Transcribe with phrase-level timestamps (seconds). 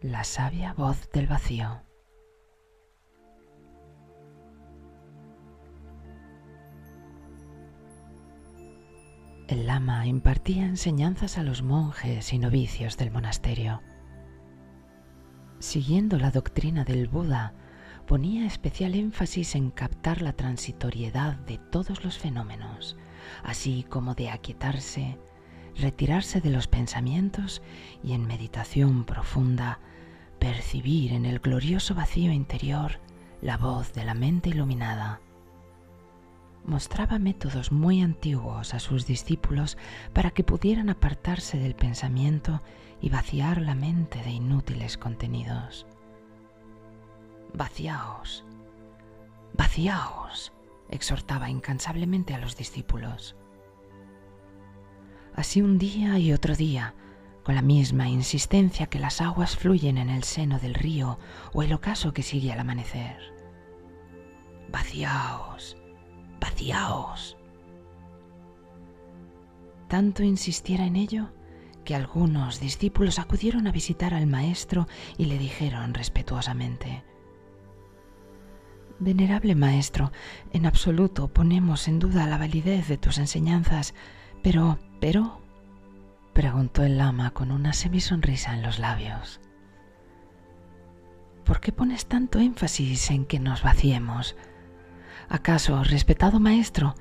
[0.00, 1.82] La sabia voz del vacío.
[9.48, 13.82] El lama impartía enseñanzas a los monjes y novicios del monasterio.
[15.58, 17.54] Siguiendo la doctrina del Buda,
[18.06, 22.96] ponía especial énfasis en captar la transitoriedad de todos los fenómenos,
[23.42, 25.18] así como de aquietarse,
[25.80, 27.62] retirarse de los pensamientos
[28.02, 29.80] y en meditación profunda
[30.38, 33.00] percibir en el glorioso vacío interior
[33.42, 35.20] la voz de la mente iluminada
[36.68, 39.78] mostraba métodos muy antiguos a sus discípulos
[40.12, 42.62] para que pudieran apartarse del pensamiento
[43.00, 45.86] y vaciar la mente de inútiles contenidos.
[47.54, 48.44] Vaciaos,
[49.54, 50.52] vaciaos,
[50.90, 53.34] exhortaba incansablemente a los discípulos.
[55.38, 56.96] Así un día y otro día,
[57.44, 61.20] con la misma insistencia que las aguas fluyen en el seno del río
[61.52, 63.20] o el ocaso que sigue al amanecer.
[64.72, 65.76] Vaciaos,
[66.40, 67.36] vaciaos.
[69.86, 71.30] Tanto insistiera en ello
[71.84, 77.04] que algunos discípulos acudieron a visitar al maestro y le dijeron respetuosamente,
[78.98, 80.10] Venerable maestro,
[80.52, 83.94] en absoluto ponemos en duda la validez de tus enseñanzas,
[84.42, 85.40] pero, pero,
[86.32, 89.40] preguntó el lama con una semisonrisa en los labios.
[91.44, 94.36] ¿Por qué pones tanto énfasis en que nos vaciemos?
[95.28, 96.94] ¿Acaso, respetado maestro,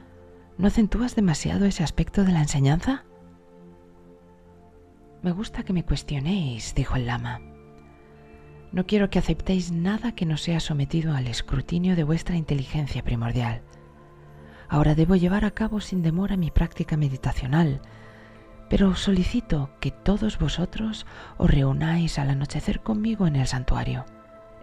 [0.57, 3.03] no acentúas demasiado ese aspecto de la enseñanza?
[5.21, 7.41] Me gusta que me cuestionéis, dijo el lama.
[8.71, 13.61] No quiero que aceptéis nada que no sea sometido al escrutinio de vuestra inteligencia primordial.
[14.69, 17.81] Ahora debo llevar a cabo sin demora mi práctica meditacional,
[18.69, 21.05] pero solicito que todos vosotros
[21.37, 24.05] os reunáis al anochecer conmigo en el santuario.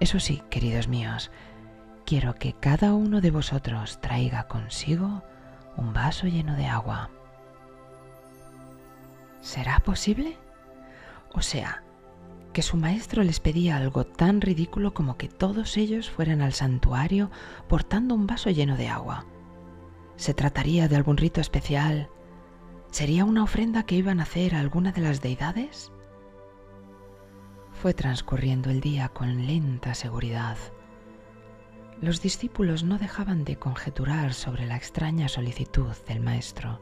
[0.01, 1.31] Eso sí, queridos míos,
[2.05, 5.23] quiero que cada uno de vosotros traiga consigo
[5.77, 7.11] un vaso lleno de agua.
[9.41, 10.37] ¿Será posible?
[11.33, 11.83] O sea,
[12.53, 17.31] que su maestro les pedía algo tan ridículo como que todos ellos fueran al santuario
[17.69, 19.27] portando un vaso lleno de agua.
[20.17, 22.09] ¿Se trataría de algún rito especial?
[22.91, 25.93] ¿Sería una ofrenda que iban a hacer a alguna de las deidades?
[27.73, 30.57] Fue transcurriendo el día con lenta seguridad
[32.05, 36.81] los discípulos no dejaban de conjeturar sobre la extraña solicitud del maestro.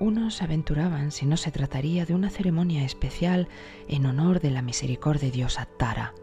[0.00, 3.48] Unos aventuraban si no se trataría de una ceremonia especial
[3.86, 6.14] en honor de la misericordia diosa Tara.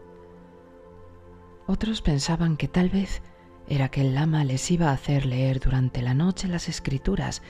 [1.66, 3.22] Otros pensaban que tal vez
[3.68, 7.42] era que el lama les iba a hacer leer durante la noche las escrituras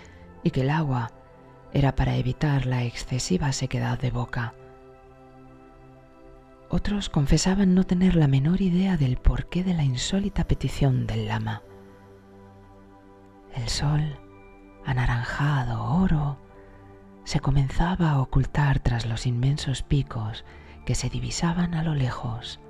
[0.43, 1.11] y que el agua
[1.73, 4.55] era para evitar la excesiva sequedad de boca.
[6.69, 11.63] Otros confesaban no tener la menor idea del porqué de la insólita petición del lama.
[13.55, 14.19] El sol,
[14.85, 16.39] anaranjado, oro,
[17.25, 20.45] se comenzaba a ocultar tras los inmensos picos
[20.85, 22.61] que se divisaban a lo lejos.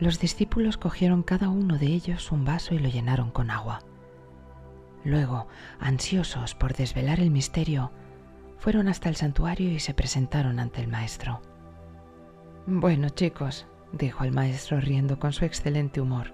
[0.00, 3.80] Los discípulos cogieron cada uno de ellos un vaso y lo llenaron con agua.
[5.04, 5.48] Luego,
[5.80, 7.90] ansiosos por desvelar el misterio,
[8.58, 11.40] fueron hasta el santuario y se presentaron ante el maestro.
[12.66, 16.32] Bueno, chicos, dijo el maestro riendo con su excelente humor.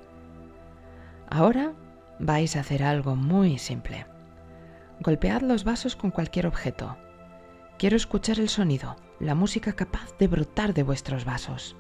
[1.31, 1.73] Ahora
[2.19, 4.07] vais a hacer algo muy simple.
[5.01, 6.97] Golpead los vasos con cualquier objeto.
[7.79, 11.77] Quiero escuchar el sonido, la música capaz de brotar de vuestros vasos.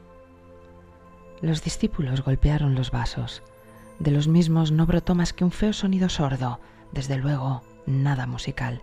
[1.40, 3.42] Los discípulos golpearon los vasos.
[3.98, 6.60] De los mismos no brotó más que un feo sonido sordo,
[6.92, 8.82] desde luego nada musical.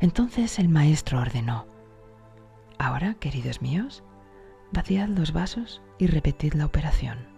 [0.00, 1.66] Entonces el maestro ordenó,
[2.78, 4.02] Ahora, queridos míos,
[4.72, 7.28] vaciad los vasos y repetid la operación.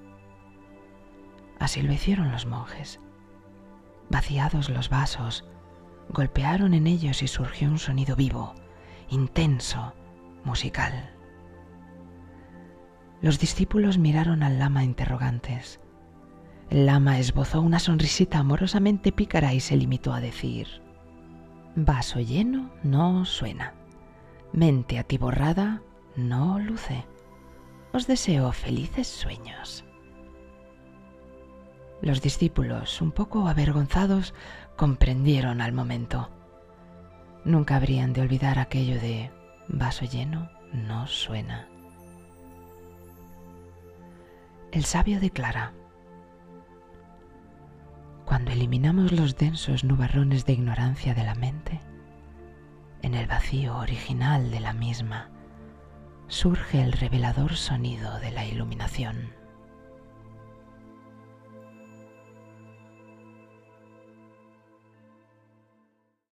[1.61, 3.01] Así lo hicieron los monjes.
[4.11, 5.45] Vaciados los vasos,
[6.09, 8.55] golpearon en ellos y surgió un sonido vivo,
[9.09, 9.95] intenso,
[10.45, 11.18] musical.
[13.21, 15.81] Los discípulos miraron al lama interrogantes.
[16.71, 20.67] El lama esbozó una sonrisita amorosamente pícara y se limitó a decir,
[21.75, 23.75] Vaso lleno no suena,
[24.53, 25.83] mente atiborrada
[26.17, 27.05] no luce
[27.93, 29.85] os deseo felices sueños.
[32.01, 34.35] Los discípulos, un poco avergonzados,
[34.77, 36.31] comprendieron al momento.
[37.45, 39.31] Nunca habrían de olvidar aquello de
[39.69, 41.69] vaso lleno no suena.
[44.71, 45.73] El sabio declara,
[48.27, 51.81] cuando eliminamos los densos nubarrones de ignorancia de la mente,
[53.01, 55.31] en el vacío original de la misma,
[56.27, 59.33] surge el revelador sonido de la iluminación.